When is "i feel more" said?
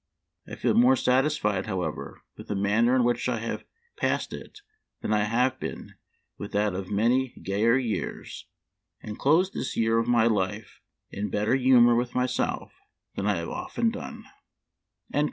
0.47-0.95